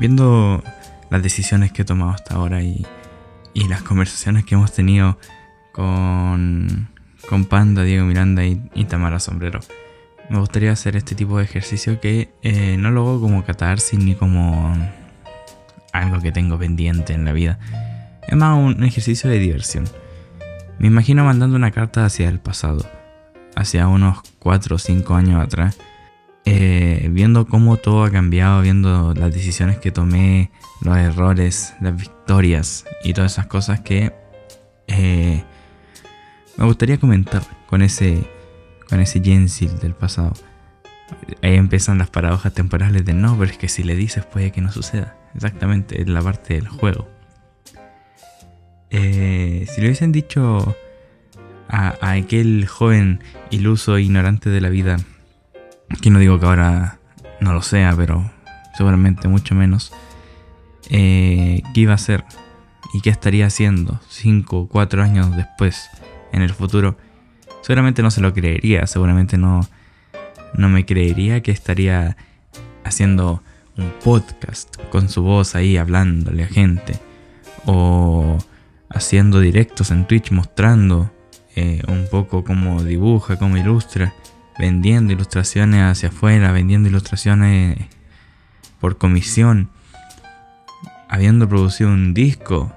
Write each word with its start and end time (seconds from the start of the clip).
viendo 0.00 0.64
las 1.10 1.22
decisiones 1.22 1.72
que 1.72 1.82
he 1.82 1.84
tomado 1.84 2.10
hasta 2.10 2.34
ahora 2.34 2.62
y, 2.62 2.86
y 3.52 3.68
las 3.68 3.82
conversaciones 3.82 4.44
que 4.46 4.54
hemos 4.54 4.72
tenido 4.72 5.18
con, 5.72 6.88
con 7.28 7.44
Panda, 7.44 7.82
Diego 7.84 8.06
Miranda 8.06 8.44
y, 8.44 8.84
Tamara 8.88 9.20
Sombrero, 9.20 9.60
me 10.30 10.38
gustaría 10.38 10.72
hacer 10.72 10.96
este 10.96 11.14
tipo 11.14 11.38
de 11.38 11.44
ejercicio 11.44 12.00
que 12.00 12.32
eh, 12.42 12.76
no 12.78 12.90
lo 12.90 13.02
hago 13.02 13.20
como 13.20 13.44
catarsis 13.44 13.98
ni 13.98 14.14
como 14.14 14.74
algo 15.92 16.20
que 16.20 16.32
tengo 16.32 16.58
pendiente 16.58 17.12
en 17.12 17.24
la 17.24 17.32
vida. 17.32 17.58
Es 18.26 18.36
más 18.36 18.56
un 18.56 18.82
ejercicio 18.84 19.28
de 19.28 19.38
diversión. 19.38 19.84
Me 20.78 20.86
imagino 20.86 21.24
mandando 21.24 21.56
una 21.56 21.72
carta 21.72 22.06
hacia 22.06 22.28
el 22.28 22.38
pasado, 22.38 22.88
hacia 23.54 23.86
unos 23.86 24.20
4 24.38 24.76
o 24.76 24.78
5 24.78 25.14
años 25.14 25.42
atrás, 25.42 25.76
eh, 26.52 27.08
viendo 27.12 27.46
cómo 27.46 27.76
todo 27.76 28.02
ha 28.02 28.10
cambiado, 28.10 28.60
viendo 28.60 29.14
las 29.14 29.32
decisiones 29.32 29.78
que 29.78 29.92
tomé, 29.92 30.50
los 30.80 30.96
errores, 30.96 31.74
las 31.80 31.96
victorias 31.96 32.84
y 33.04 33.12
todas 33.12 33.32
esas 33.32 33.46
cosas 33.46 33.80
que 33.80 34.12
eh, 34.88 35.44
me 36.56 36.64
gustaría 36.64 36.98
comentar 36.98 37.44
con 37.68 37.82
ese, 37.82 38.24
con 38.88 38.98
ese 38.98 39.20
Jensil 39.22 39.78
del 39.78 39.94
pasado. 39.94 40.32
Ahí 41.40 41.54
empiezan 41.54 41.98
las 41.98 42.10
paradojas 42.10 42.52
temporales 42.52 43.04
de 43.04 43.14
no, 43.14 43.38
pero 43.38 43.52
es 43.52 43.56
que 43.56 43.68
si 43.68 43.84
le 43.84 43.94
dices 43.94 44.24
puede 44.24 44.50
que 44.50 44.60
no 44.60 44.72
suceda. 44.72 45.16
Exactamente, 45.36 46.02
es 46.02 46.08
la 46.08 46.20
parte 46.20 46.54
del 46.54 46.66
juego. 46.66 47.08
Eh, 48.90 49.66
si 49.72 49.80
le 49.80 49.86
hubiesen 49.86 50.10
dicho 50.10 50.74
a, 51.68 51.94
aquel 52.00 52.66
joven 52.66 53.20
iluso 53.50 53.96
e 53.96 54.02
ignorante 54.02 54.50
de 54.50 54.60
la 54.60 54.68
vida, 54.68 54.96
que 56.00 56.10
no 56.10 56.18
digo 56.18 56.38
que 56.38 56.46
ahora 56.46 56.98
no 57.40 57.52
lo 57.52 57.62
sea, 57.62 57.94
pero 57.96 58.30
seguramente 58.76 59.28
mucho 59.28 59.54
menos, 59.54 59.92
eh, 60.88 61.62
qué 61.74 61.80
iba 61.80 61.92
a 61.92 61.96
hacer 61.96 62.24
y 62.92 63.00
qué 63.00 63.10
estaría 63.10 63.46
haciendo 63.46 64.00
5 64.08 64.58
o 64.58 64.68
4 64.68 65.02
años 65.02 65.36
después, 65.36 65.90
en 66.32 66.42
el 66.42 66.50
futuro, 66.50 66.96
seguramente 67.62 68.02
no 68.02 68.10
se 68.10 68.20
lo 68.20 68.32
creería, 68.32 68.86
seguramente 68.86 69.36
no, 69.36 69.60
no 70.54 70.68
me 70.68 70.86
creería 70.86 71.42
que 71.42 71.50
estaría 71.50 72.16
haciendo 72.84 73.42
un 73.76 73.92
podcast 74.02 74.76
con 74.90 75.08
su 75.08 75.22
voz 75.22 75.54
ahí 75.54 75.76
hablándole 75.76 76.44
a 76.44 76.48
gente 76.48 76.98
o 77.66 78.38
haciendo 78.88 79.40
directos 79.40 79.90
en 79.90 80.06
Twitch 80.06 80.32
mostrando 80.32 81.10
eh, 81.56 81.82
un 81.88 82.06
poco 82.10 82.44
cómo 82.44 82.82
dibuja, 82.82 83.36
cómo 83.36 83.56
ilustra, 83.56 84.14
vendiendo 84.60 85.14
ilustraciones 85.14 85.82
hacia 85.82 86.10
afuera, 86.10 86.52
vendiendo 86.52 86.90
ilustraciones 86.90 87.78
por 88.78 88.98
comisión, 88.98 89.70
habiendo 91.08 91.48
producido 91.48 91.88
un 91.88 92.12
disco, 92.12 92.70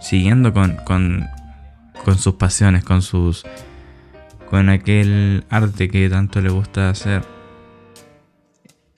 siguiendo 0.00 0.54
con, 0.54 0.76
con, 0.76 1.26
con 2.06 2.16
sus 2.16 2.34
pasiones, 2.34 2.84
con 2.84 3.02
sus 3.02 3.44
con 4.48 4.70
aquel 4.70 5.44
arte 5.50 5.90
que 5.90 6.08
tanto 6.08 6.40
le 6.40 6.48
gusta 6.48 6.88
hacer. 6.88 7.22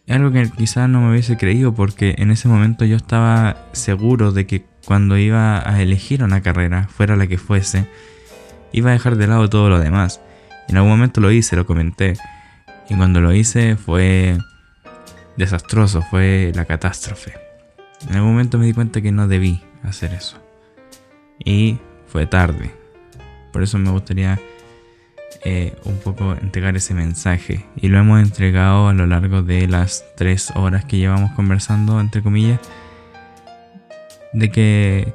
Algo 0.09 0.31
que 0.31 0.49
quizás 0.57 0.89
no 0.89 1.01
me 1.01 1.11
hubiese 1.11 1.37
creído 1.37 1.75
porque 1.75 2.15
en 2.19 2.31
ese 2.31 2.47
momento 2.47 2.85
yo 2.85 2.95
estaba 2.95 3.67
seguro 3.73 4.31
de 4.31 4.47
que 4.47 4.65
cuando 4.87 5.19
iba 5.19 5.69
a 5.69 5.83
elegir 5.83 6.23
una 6.23 6.41
carrera, 6.41 6.87
fuera 6.87 7.17
la 7.17 7.27
que 7.27 7.37
fuese, 7.37 7.89
iba 8.73 8.91
a 8.91 8.93
dejar 8.93 9.17
de 9.17 9.27
lado 9.27 9.49
todo 9.49 9.69
lo 9.69 9.79
demás. 9.79 10.21
En 10.69 10.77
algún 10.77 10.93
momento 10.93 11.21
lo 11.21 11.31
hice, 11.31 11.57
lo 11.57 11.67
comenté. 11.67 12.17
Y 12.89 12.97
cuando 12.97 13.21
lo 13.21 13.33
hice 13.33 13.77
fue 13.77 14.39
desastroso, 15.37 16.03
fue 16.03 16.53
la 16.55 16.65
catástrofe. 16.65 17.35
En 18.09 18.17
algún 18.17 18.33
momento 18.33 18.59
me 18.59 18.67
di 18.67 18.73
cuenta 18.73 19.01
que 19.01 19.13
no 19.13 19.29
debí 19.29 19.63
hacer 19.83 20.13
eso. 20.13 20.39
Y 21.45 21.79
fue 22.07 22.27
tarde. 22.27 22.75
Por 23.53 23.63
eso 23.63 23.79
me 23.79 23.91
gustaría 23.91 24.39
eh, 25.45 25.75
un 25.85 25.99
poco 25.99 26.33
entregar 26.35 26.77
ese 26.77 26.95
mensaje. 26.95 27.67
Y 27.77 27.89
lo 27.89 27.99
hemos 27.99 28.21
entregado 28.23 28.89
a 28.89 28.93
lo 28.93 29.07
largo 29.07 29.43
de 29.43 29.67
las 29.67 30.05
tres 30.17 30.53
horas 30.55 30.85
que 30.85 30.99
llevamos 30.99 31.33
conversando, 31.33 32.01
entre 32.01 32.23
comillas. 32.23 32.61
De 34.33 34.51
que 34.51 35.13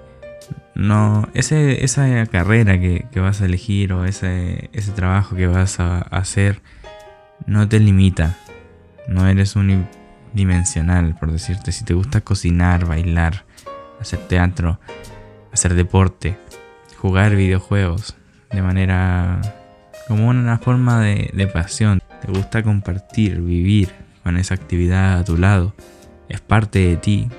no, 0.75 1.29
ese, 1.33 1.83
esa 1.83 2.25
carrera 2.25 2.79
que, 2.79 3.07
vas 3.15 3.41
a 3.41 3.45
elegir 3.45 3.93
o 3.93 4.05
ese, 4.05 4.69
ese 4.73 4.91
trabajo 4.91 5.35
que 5.35 5.47
vas 5.47 5.79
a 5.79 5.99
hacer 5.99 6.61
no 7.47 7.67
te 7.67 7.79
limita. 7.79 8.37
No 9.07 9.27
eres 9.27 9.55
unidimensional, 9.55 11.15
por 11.19 11.31
decirte. 11.31 11.71
Si 11.71 11.85
te 11.85 11.93
gusta 11.93 12.21
cocinar, 12.21 12.85
bailar, 12.85 13.45
hacer 13.99 14.19
teatro, 14.27 14.79
hacer 15.53 15.75
deporte, 15.75 16.37
jugar 16.97 17.35
videojuegos 17.35 18.15
de 18.51 18.61
manera 18.61 19.41
como 20.07 20.27
una 20.27 20.57
forma 20.57 21.01
de, 21.01 21.49
pasión. 21.53 22.01
Te 22.21 22.31
gusta 22.31 22.63
compartir, 22.63 23.41
vivir 23.41 23.93
con 24.23 24.37
esa 24.37 24.55
actividad 24.55 25.19
a 25.19 25.23
tu 25.23 25.37
lado. 25.37 25.73
Es 26.29 26.41
parte 26.41 26.79
de 26.79 26.97
ti. 26.97 27.29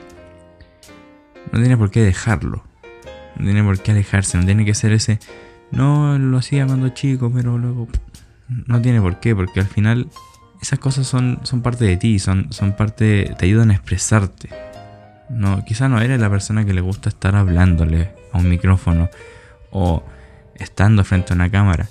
No 1.53 1.61
tiene 1.61 1.77
por 1.77 1.91
qué 1.91 2.01
dejarlo. 2.01 2.65
No 3.39 3.45
tiene 3.45 3.63
por 3.63 3.83
qué 3.83 3.93
alejarse. 3.93 4.39
No 4.39 4.45
tiene 4.45 4.65
que 4.65 4.75
ser 4.75 4.93
ese. 4.93 5.19
No 5.71 6.19
lo 6.19 6.39
hacía 6.39 6.67
cuando 6.67 6.89
chico, 6.91 7.31
pero 7.33 7.59
luego. 7.59 7.89
No 8.49 8.81
tiene 8.81 9.01
por 9.01 9.21
qué, 9.21 9.35
porque 9.35 9.61
al 9.61 9.67
final 9.67 10.09
esas 10.61 10.79
cosas 10.79 11.07
son, 11.07 11.41
son 11.43 11.63
parte 11.63 11.85
de 11.85 11.97
ti, 11.97 12.19
son, 12.19 12.53
son 12.53 12.73
parte. 12.77 13.35
te 13.39 13.47
ayudan 13.47 13.71
a 13.71 13.75
expresarte. 13.75 14.51
No, 15.29 15.65
quizá 15.65 15.89
no 15.89 16.01
eres 16.01 16.21
la 16.21 16.31
persona 16.31 16.65
que 16.65 16.73
le 16.73 16.81
gusta 16.81 17.09
estar 17.09 17.35
hablándole 17.35 18.13
a 18.33 18.39
un 18.39 18.49
micrófono 18.49 19.11
o 19.71 20.05
estando 20.55 21.03
frente 21.05 21.33
a 21.33 21.37
una 21.37 21.51
cámara. 21.51 21.89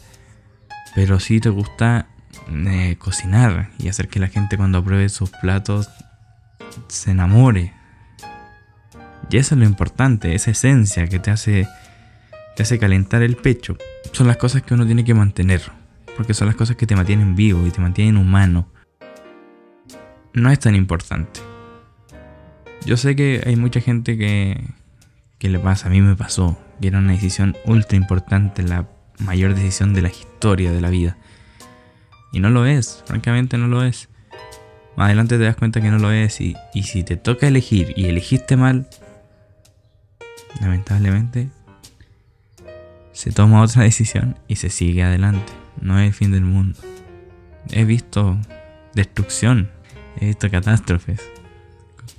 Pero 0.95 1.19
si 1.19 1.41
te 1.41 1.49
gusta 1.49 2.07
eh, 2.49 2.95
cocinar 2.99 3.69
y 3.79 3.89
hacer 3.89 4.07
que 4.07 4.19
la 4.19 4.27
gente 4.27 4.57
cuando 4.57 4.83
pruebe 4.83 5.09
sus 5.09 5.29
platos 5.29 5.89
se 6.87 7.11
enamore. 7.11 7.73
Y 9.29 9.37
eso 9.37 9.55
es 9.55 9.59
lo 9.59 9.65
importante, 9.65 10.35
esa 10.35 10.51
esencia 10.51 11.07
que 11.07 11.19
te 11.19 11.31
hace, 11.31 11.67
te 12.55 12.63
hace 12.63 12.79
calentar 12.79 13.21
el 13.21 13.35
pecho. 13.35 13.77
Son 14.11 14.27
las 14.27 14.37
cosas 14.37 14.61
que 14.61 14.73
uno 14.73 14.85
tiene 14.85 15.03
que 15.03 15.13
mantener. 15.13 15.61
Porque 16.15 16.33
son 16.33 16.47
las 16.47 16.55
cosas 16.55 16.77
que 16.77 16.87
te 16.87 16.95
mantienen 16.95 17.35
vivo 17.35 17.65
y 17.67 17.71
te 17.71 17.81
mantienen 17.81 18.17
humano. 18.17 18.69
No 20.33 20.49
es 20.49 20.59
tan 20.59 20.75
importante. 20.75 21.41
Yo 22.85 22.97
sé 22.97 23.15
que 23.15 23.43
hay 23.45 23.55
mucha 23.55 23.81
gente 23.81 24.17
que, 24.17 24.63
que 25.39 25.49
le 25.49 25.59
pasa, 25.59 25.87
a 25.87 25.91
mí 25.91 26.01
me 26.01 26.15
pasó, 26.15 26.57
que 26.79 26.87
era 26.87 26.99
una 26.99 27.13
decisión 27.13 27.57
ultra 27.65 27.97
importante, 27.97 28.63
la 28.63 28.87
mayor 29.19 29.55
decisión 29.55 29.93
de 29.93 30.03
la 30.03 30.09
historia 30.09 30.71
de 30.71 30.81
la 30.81 30.89
vida. 30.89 31.17
Y 32.31 32.39
no 32.39 32.49
lo 32.49 32.65
es, 32.65 33.03
francamente 33.05 33.57
no 33.57 33.67
lo 33.67 33.83
es. 33.83 34.07
Más 34.95 35.07
adelante 35.07 35.37
te 35.37 35.43
das 35.43 35.55
cuenta 35.55 35.81
que 35.81 35.89
no 35.89 35.97
lo 35.97 36.11
es 36.11 36.39
y, 36.39 36.55
y 36.73 36.83
si 36.83 37.03
te 37.03 37.17
toca 37.17 37.47
elegir 37.47 37.93
y 37.97 38.05
elegiste 38.05 38.55
mal, 38.55 38.87
lamentablemente 40.61 41.49
se 43.11 43.31
toma 43.31 43.61
otra 43.61 43.83
decisión 43.89 44.35
y 44.47 44.57
se 44.57 44.69
sigue 44.69 45.03
adelante. 45.03 45.51
No 45.81 45.99
es 45.99 46.07
el 46.07 46.13
fin 46.13 46.31
del 46.31 46.43
mundo. 46.43 46.79
He 47.71 47.85
visto 47.85 48.37
destrucción, 48.93 49.69
he 50.19 50.27
visto 50.27 50.49
catástrofes 50.49 51.21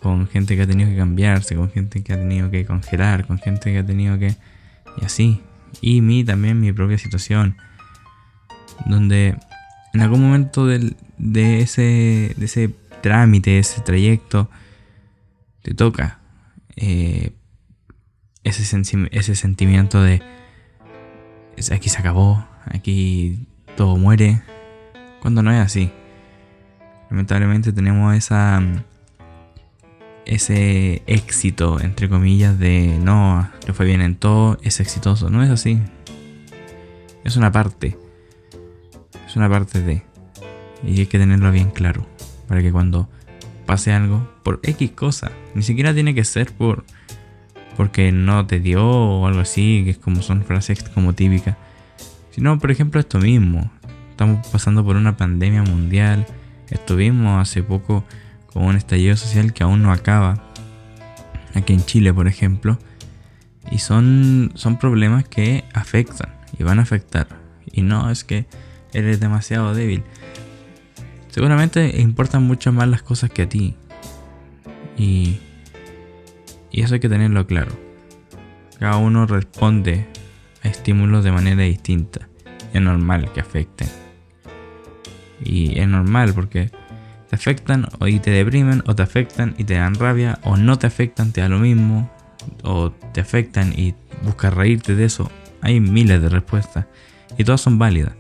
con 0.01 0.29
gente 0.29 0.57
que 0.57 0.63
ha 0.63 0.67
tenido 0.67 0.91
que 0.91 0.97
cambiarse, 0.97 1.57
con 1.57 1.71
gente 1.71 2.03
que 2.03 2.13
ha 2.13 2.17
tenido 2.17 2.51
que 2.51 2.65
congelar, 2.65 3.27
con 3.27 3.39
gente 3.39 3.73
que 3.73 3.79
ha 3.79 3.87
tenido 3.87 4.19
que... 4.19 4.37
Y 5.01 5.05
así, 5.05 5.43
y 5.81 6.01
mí 6.01 6.25
también 6.25 6.61
mi 6.61 6.73
propia 6.73 6.99
situación. 6.99 7.57
Donde 8.87 9.37
en 9.93 10.01
algún 10.01 10.21
momento 10.23 10.67
del, 10.67 10.97
de, 11.19 11.61
ese, 11.61 12.35
de 12.37 12.45
ese 12.45 12.71
trámite, 13.03 13.59
ese 13.59 13.81
trayecto, 13.81 14.51
te 15.63 15.75
toca 15.75 16.21
eh, 16.77 17.33
ese, 18.49 18.81
ese 19.11 19.35
sentimiento 19.35 20.03
de 20.03 20.23
aquí 21.73 21.89
se 21.89 21.99
acabó, 21.99 22.47
aquí 22.67 23.47
todo 23.77 23.97
muere, 23.97 24.41
cuando 25.21 25.43
no 25.43 25.53
es 25.53 25.61
así. 25.61 25.91
Lamentablemente 27.11 27.73
tenemos 27.73 28.15
esa 28.15 28.63
ese 30.27 31.03
éxito, 31.07 31.81
entre 31.81 32.09
comillas, 32.09 32.59
de 32.59 32.99
no, 33.01 33.49
le 33.67 33.73
fue 33.73 33.87
bien 33.87 34.01
en 34.01 34.17
todo, 34.17 34.59
es 34.63 34.81
exitoso. 34.81 35.31
No 35.31 35.43
es 35.43 35.51
así. 35.51 35.81
Es 37.25 37.37
una 37.37 37.53
parte. 37.53 37.97
Es 39.27 39.37
una 39.37 39.49
parte 39.49 39.83
de. 39.83 40.03
Y 40.85 41.01
hay 41.01 41.07
que 41.07 41.19
tenerlo 41.19 41.51
bien 41.53 41.71
claro. 41.71 42.07
Para 42.49 42.61
que 42.61 42.73
cuando 42.73 43.09
pase 43.67 43.93
algo, 43.93 44.29
por 44.43 44.61
X 44.63 44.91
cosa, 44.93 45.31
ni 45.55 45.63
siquiera 45.63 45.95
tiene 45.95 46.15
que 46.15 46.25
ser 46.25 46.53
por 46.53 46.85
porque 47.77 48.13
no 48.13 48.47
te 48.47 48.61
dio 48.61 48.85
o 48.85 49.27
algo 49.27 49.41
así, 49.41 49.83
que 49.85 49.91
es 49.91 49.99
como 49.99 50.23
son 50.23 50.45
frases 50.45 50.83
como 50.83 51.13
típicas. 51.13 51.57
Sino, 52.31 52.59
por 52.59 52.71
ejemplo, 52.71 53.01
esto 53.01 53.19
mismo. 53.19 53.71
Estamos 54.11 54.47
pasando 54.49 54.85
por 54.85 54.97
una 54.97 55.17
pandemia 55.17 55.63
mundial. 55.63 56.27
Estuvimos 56.71 57.41
hace 57.41 57.63
poco 57.63 58.05
con 58.53 58.65
un 58.65 58.77
estallido 58.77 59.17
social 59.17 59.53
que 59.53 59.63
aún 59.63 59.83
no 59.83 59.93
acaba, 59.93 60.43
aquí 61.55 61.75
en 61.75 61.85
Chile 61.85 62.13
por 62.15 62.27
ejemplo, 62.27 62.79
y 63.71 63.79
son, 63.79 64.53
son 64.55 64.79
problemas 64.79 65.29
que 65.29 65.65
afectan 65.75 66.35
y 66.59 66.63
van 66.63 66.79
a 66.79 66.83
afectar. 66.83 67.29
Y 67.71 67.83
no 67.83 68.11
es 68.11 68.25
que 68.25 68.47
eres 68.93 69.21
demasiado 69.21 69.75
débil. 69.75 70.05
Seguramente 71.29 72.01
importan 72.01 72.45
mucho 72.45 72.73
más 72.73 72.89
las 72.89 73.03
cosas 73.03 73.31
que 73.31 73.43
a 73.43 73.49
ti. 73.49 73.75
Y, 74.97 75.39
y 76.77 76.83
eso 76.83 76.93
hay 76.93 77.01
que 77.01 77.09
tenerlo 77.09 77.47
claro. 77.47 77.73
Cada 78.79 78.99
uno 78.99 79.25
responde 79.25 80.07
a 80.63 80.69
estímulos 80.69 81.25
de 81.25 81.33
manera 81.33 81.63
distinta. 81.63 82.29
Es 82.75 82.83
normal 82.83 83.33
que 83.33 83.41
afecten. 83.41 83.89
Y 85.43 85.81
es 85.81 85.89
normal 85.89 86.35
porque 86.35 86.71
te 87.31 87.35
afectan 87.35 87.89
y 88.01 88.19
te 88.19 88.31
deprimen 88.31 88.83
o 88.87 88.95
te 88.95 89.03
afectan 89.03 89.55
y 89.57 89.65
te 89.65 89.73
dan 89.73 89.95
rabia 89.95 90.39
o 90.45 90.59
no 90.59 90.79
te 90.79 90.87
afectan, 90.87 91.33
te 91.33 91.41
da 91.41 91.49
lo 91.49 91.59
mismo 91.59 92.11
o 92.63 92.91
te 92.91 93.23
afectan 93.23 93.73
y 93.75 93.95
buscas 94.23 94.53
reírte 94.53 94.95
de 94.95 95.07
eso. 95.07 95.31
Hay 95.63 95.81
miles 95.81 96.21
de 96.21 96.29
respuestas 96.29 96.85
y 97.39 97.45
todas 97.45 97.63
son 97.63 97.79
válidas. 97.79 98.13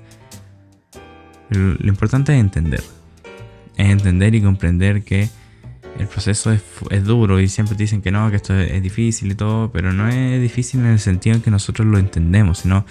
lo 1.51 1.89
importante 1.89 2.33
es 2.33 2.41
entender. 2.41 2.83
Es 3.77 3.91
entender 3.91 4.35
y 4.35 4.41
comprender 4.41 5.05
que 5.05 5.29
el 5.99 6.07
proceso 6.09 6.53
es, 6.53 7.05
duro 7.05 7.41
y 7.41 7.49
siempre 7.49 7.77
te 7.77 7.85
dicen 7.85 8.03
que 8.03 8.11
no, 8.11 8.31
que 8.31 8.37
esto 8.37 8.55
es, 8.55 8.83
difícil 8.83 9.33
y 9.33 9.35
todo, 9.35 9.71
pero 9.71 9.93
no 9.93 10.09
es 10.09 10.41
difícil 10.41 10.81
en 10.81 10.87
el 10.87 10.99
sentido 10.99 11.37
en 11.37 11.43
que 11.43 11.51
nosotros 11.51 11.87
lo 11.87 11.99
entendemos, 11.99 12.59
sino 12.59 12.85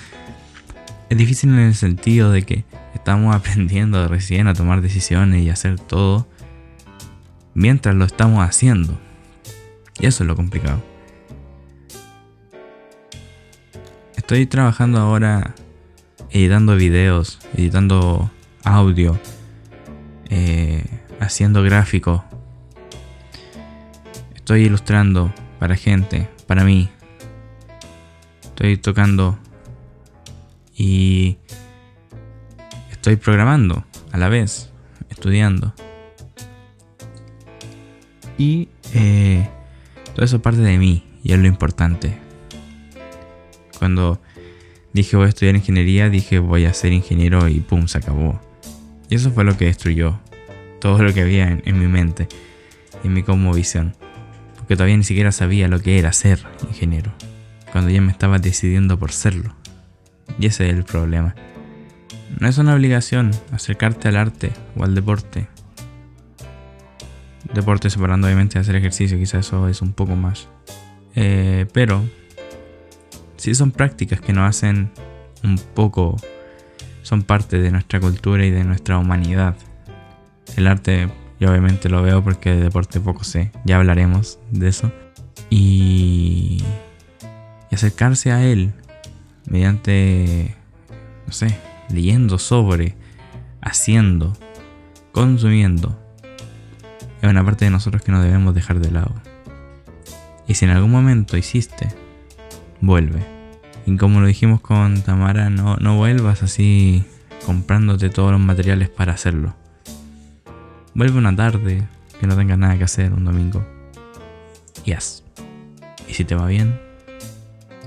es 1.10 1.18
difícil 1.18 1.52
en 1.52 1.60
el 1.60 1.76
sentido 1.76 2.32
de 2.32 2.44
que 2.44 2.66
estamos 2.94 3.36
aprendiendo 3.36 4.08
recién 4.08 4.48
a 4.48 4.54
tomar 4.54 4.82
decisiones 4.82 5.44
y 5.44 5.50
hacer 5.50 5.80
todo 5.80 6.28
mientras 7.54 7.96
lo 7.96 8.06
estamos 8.06 8.44
haciendo. 8.44 9.00
Y 10.00 10.08
eso 10.08 10.24
es 10.24 10.28
lo 10.28 10.36
complicado. 10.36 10.84
Estoy 14.18 14.46
trabajando 14.48 15.00
ahora 15.00 15.54
editando 16.32 16.76
videos, 16.76 17.40
editando 17.54 18.30
audio, 18.64 19.20
eh, 20.30 20.84
haciendo 21.20 21.64
gráficos. 21.64 22.22
Estoy 24.46 24.66
ilustrando 24.66 25.34
para 25.58 25.76
gente, 25.76 26.30
para 26.46 26.64
mí. 26.64 26.88
Estoy 28.44 28.78
tocando 28.78 29.40
y 30.78 31.40
estoy 32.92 33.16
programando 33.16 33.84
a 34.12 34.20
la 34.20 34.30
vez, 34.30 34.70
estudiando. 35.10 35.74
Y 38.38 38.70
eh, 38.94 39.50
todo 40.14 40.24
eso 40.24 40.40
parte 40.44 40.62
de 40.62 40.78
mí 40.78 41.04
y 41.24 41.34
es 41.34 41.40
lo 41.40 41.48
importante. 41.48 42.16
Cuando 43.80 44.22
dije 44.94 45.18
voy 45.18 45.26
a 45.26 45.30
estudiar 45.30 45.56
ingeniería, 45.56 46.12
dije 46.12 46.38
voy 46.38 46.66
a 46.66 46.74
ser 46.76 46.94
ingeniero 46.94 47.48
y 47.48 47.62
pum, 47.62 47.88
se 47.88 47.98
acabó. 47.98 48.40
Y 49.10 49.16
eso 49.16 49.32
fue 49.32 49.44
lo 49.44 49.58
que 49.58 49.66
destruyó 49.66 50.20
todo 50.80 51.02
lo 51.02 51.12
que 51.16 51.22
había 51.22 51.50
en, 51.50 51.64
en 51.66 51.80
mi 51.80 51.88
mente, 51.88 52.28
en 53.04 53.12
mi 53.12 53.24
como 53.24 53.52
visión. 53.52 53.96
Porque 54.66 54.78
todavía 54.78 54.98
ni 54.98 55.04
siquiera 55.04 55.32
sabía 55.32 55.68
lo 55.68 55.80
que 55.80 56.00
era 56.00 56.12
ser 56.12 56.40
ingeniero. 56.68 57.14
Cuando 57.72 57.92
ya 57.92 58.02
me 58.02 58.12
estaba 58.12 58.40
decidiendo 58.40 58.98
por 58.98 59.12
serlo. 59.12 59.54
Y 60.40 60.48
ese 60.48 60.68
es 60.68 60.76
el 60.76 60.84
problema. 60.84 61.36
No 62.40 62.48
es 62.48 62.58
una 62.58 62.74
obligación 62.74 63.30
acercarte 63.52 64.08
al 64.08 64.16
arte 64.16 64.52
o 64.76 64.84
al 64.84 64.96
deporte. 64.96 65.48
Deporte 67.54 67.92
separando 67.92 68.26
obviamente 68.26 68.56
de 68.56 68.62
hacer 68.62 68.76
ejercicio, 68.76 69.20
quizás 69.20 69.46
eso 69.46 69.70
es 69.70 69.84
un 69.84 69.94
poco 69.94 70.16
más. 70.16 70.50
Eh, 71.14 71.68
pero 71.72 72.04
sí 73.38 73.54
son 73.54 73.70
prácticas 73.70 74.20
que 74.20 74.34
nos 74.34 74.50
hacen 74.50 74.90
un 75.44 75.60
poco, 75.76 76.18
son 77.04 77.22
parte 77.22 77.60
de 77.60 77.70
nuestra 77.70 78.00
cultura 78.00 78.44
y 78.44 78.50
de 78.50 78.64
nuestra 78.64 78.98
humanidad. 78.98 79.56
El 80.58 80.66
arte 80.66 81.08
yo 81.40 81.50
obviamente 81.50 81.90
lo 81.90 82.02
veo 82.02 82.24
porque 82.24 82.52
de 82.52 82.64
deporte 82.64 83.00
poco 83.00 83.24
sé, 83.24 83.52
ya 83.66 83.78
hablaremos 83.78 84.40
de 84.52 84.68
eso. 84.68 84.92
Y, 85.50 86.64
y 87.70 87.76
acercarse 87.76 88.32
a 88.32 88.44
él 88.44 88.74
mediante, 89.48 90.56
no 91.28 91.34
sé, 91.34 91.58
leyendo 91.90 92.38
sobre, 92.38 92.96
haciendo, 93.62 94.34
consumiendo, 95.12 96.00
es 97.22 97.30
una 97.30 97.44
parte 97.44 97.66
de 97.66 97.72
nosotros 97.72 98.02
que 98.02 98.12
no 98.12 98.22
debemos 98.22 98.54
dejar 98.54 98.80
de 98.80 98.92
lado. 98.92 99.14
Y 100.48 100.54
si 100.54 100.66
en 100.66 100.72
algún 100.72 100.92
momento 100.92 101.38
hiciste, 101.38 101.90
vuelve. 102.82 103.20
Y 103.86 103.98
como 103.98 104.22
lo 104.22 104.28
dijimos 104.28 104.62
con 104.62 105.02
Tamara, 105.02 105.50
no, 105.50 105.76
no 105.78 105.98
vuelvas 105.98 106.44
así 106.44 107.04
comprándote 107.46 108.10
todos 108.10 108.32
los 108.32 108.40
materiales 108.42 108.90
para 108.90 109.14
hacerlo. 109.14 109.56
Vuelve 110.96 111.18
una 111.18 111.36
tarde 111.36 111.84
que 112.22 112.26
no 112.26 112.38
tengas 112.38 112.58
nada 112.58 112.78
que 112.78 112.86
hacer 112.86 113.12
un 113.12 113.26
domingo. 113.26 113.66
Y 114.86 114.94
haz. 114.94 115.24
Y 116.08 116.14
si 116.14 116.24
te 116.24 116.36
va 116.36 116.48
bien, 116.48 116.80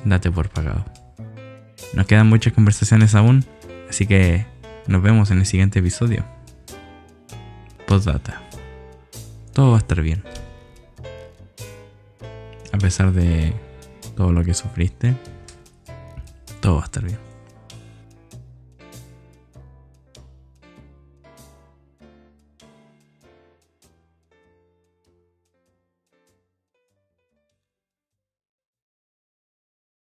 date 0.05 0.31
por 0.31 0.51
pagado. 0.51 0.85
Nos 1.95 2.07
quedan 2.07 2.29
muchas 2.29 2.53
conversaciones 2.53 3.15
aún, 3.15 3.47
así 3.89 4.07
que 4.07 4.45
nos 4.87 5.03
vemos 5.03 5.31
en 5.31 5.39
el 5.39 5.47
siguiente 5.47 5.79
episodio. 5.79 6.23
Postdata. 7.87 8.43
Todo 9.55 9.71
va 9.71 9.77
a 9.77 9.81
estar 9.81 10.03
bien. 10.03 10.23
A 12.73 12.77
pesar 12.77 13.13
de 13.13 13.55
todo 14.17 14.33
lo 14.33 14.45
que 14.45 14.53
sufriste, 14.53 15.17
todo 16.61 16.77
va 16.77 16.83
a 16.83 16.85
estar 16.85 17.05
bien. 17.05 17.28